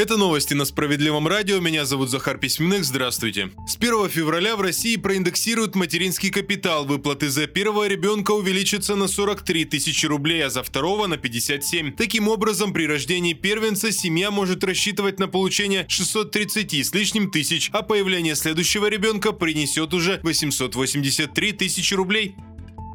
[0.00, 1.60] Это новости на Справедливом радио.
[1.60, 2.86] Меня зовут Захар Письменных.
[2.86, 3.50] Здравствуйте.
[3.68, 6.86] С 1 февраля в России проиндексируют материнский капитал.
[6.86, 11.92] Выплаты за первого ребенка увеличатся на 43 тысячи рублей, а за второго на 57.
[11.96, 17.82] Таким образом, при рождении первенца семья может рассчитывать на получение 630 с лишним тысяч, а
[17.82, 22.36] появление следующего ребенка принесет уже 883 тысячи рублей.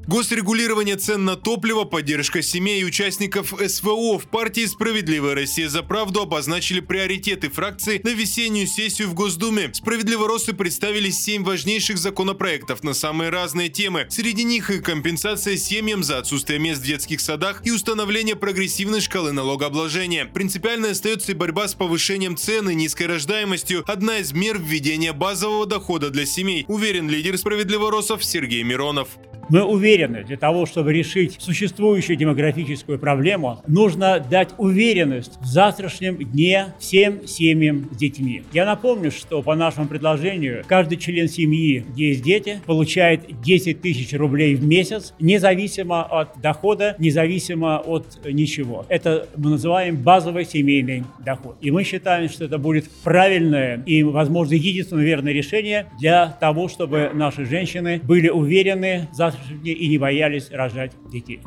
[0.08, 6.22] Госрегулирование цен на топливо, поддержка семей и участников СВО в партии «Справедливая Россия за правду»
[6.22, 9.72] обозначили приоритеты фракции на весеннюю сессию в Госдуме.
[9.74, 14.06] Справедливоросы представили семь важнейших законопроектов на самые разные темы.
[14.12, 19.32] Среди них и компенсация семьям за отсутствие мест в детских садах и установление прогрессивной шкалы
[19.32, 20.26] налогообложения.
[20.26, 25.66] Принципиально остается и борьба с повышением цен и низкой рождаемостью, одна из мер введения базового
[25.66, 29.08] дохода для семей, уверен лидер справедливоросов Сергей Миронов.
[29.50, 36.74] Мы уверены, для того, чтобы решить существующую демографическую проблему, нужно дать уверенность в завтрашнем дне
[36.80, 38.44] всем семьям с детьми.
[38.54, 44.14] Я напомню, что по нашему предложению каждый член семьи, где есть дети, получает 10 тысяч
[44.14, 48.86] рублей в месяц, независимо от дохода, независимо от ничего.
[48.90, 51.58] Это мы называем базовый семейный доход.
[51.62, 57.12] И мы считаем, что это будет правильное и, возможно, единственное верное решение для того, чтобы
[57.14, 59.08] наши женщины были уверены
[59.48, 61.42] за и не боялись рожать детей.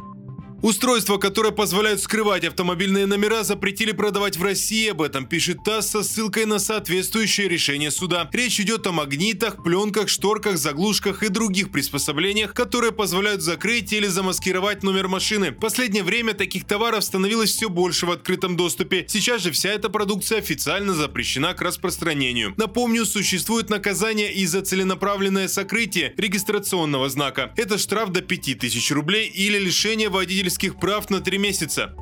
[0.60, 4.88] Устройства, которые позволяют скрывать автомобильные номера, запретили продавать в России.
[4.88, 8.28] Об этом пишет ТАСС со ссылкой на соответствующее решение суда.
[8.32, 14.82] Речь идет о магнитах, пленках, шторках, заглушках и других приспособлениях, которые позволяют закрыть или замаскировать
[14.82, 15.52] номер машины.
[15.52, 19.04] В последнее время таких товаров становилось все больше в открытом доступе.
[19.08, 22.54] Сейчас же вся эта продукция официально запрещена к распространению.
[22.56, 27.52] Напомню, существует наказание и за целенаправленное сокрытие регистрационного знака.
[27.56, 31.94] Это штраф до 5000 рублей или лишение водителя водительских прав на три месяца.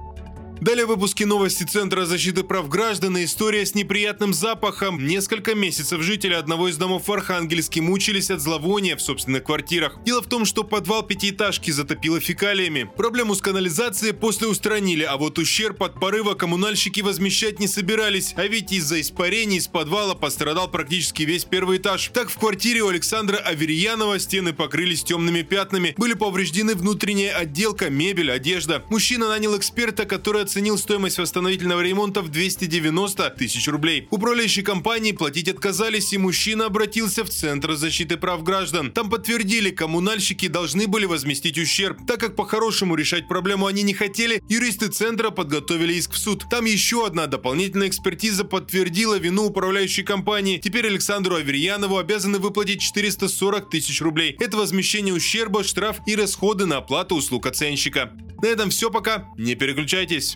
[0.61, 5.07] Далее в выпуске новости Центра защиты прав граждан и история с неприятным запахом.
[5.07, 9.99] Несколько месяцев жители одного из домов в Архангельске мучились от зловония в собственных квартирах.
[10.07, 12.91] Дело в том, что подвал пятиэтажки затопило фекалиями.
[12.97, 18.33] Проблему с канализацией после устранили, а вот ущерб от порыва коммунальщики возмещать не собирались.
[18.37, 22.11] А ведь из-за испарений из подвала пострадал практически весь первый этаж.
[22.15, 25.95] Так в квартире у Александра Аверьянова стены покрылись темными пятнами.
[25.99, 28.83] Были повреждены внутренняя отделка, мебель, одежда.
[28.89, 34.07] Мужчина нанял эксперта, который оценил стоимость восстановительного ремонта в 290 тысяч рублей.
[34.11, 38.93] Управляющие компании платить отказались, и мужчина обратился в Центр защиты прав граждан.
[38.93, 41.99] Там подтвердили, коммунальщики должны были возместить ущерб.
[42.07, 46.47] Так как по-хорошему решать проблему они не хотели, юристы Центра подготовили иск в суд.
[46.49, 50.59] Там еще одна дополнительная экспертиза подтвердила вину управляющей компании.
[50.59, 54.37] Теперь Александру Аверьянову обязаны выплатить 440 тысяч рублей.
[54.39, 58.13] Это возмещение ущерба, штраф и расходы на оплату услуг оценщика.
[58.43, 59.29] На этом все пока.
[59.37, 60.36] Не переключайтесь.